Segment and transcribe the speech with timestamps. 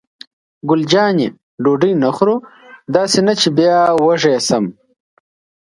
[0.69, 1.27] ګل جانې:
[1.63, 2.35] ډوډۍ نه خورو؟
[2.95, 4.65] داسې نه چې بیا وږې شم.